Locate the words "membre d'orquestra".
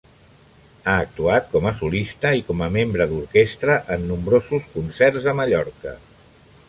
2.77-3.77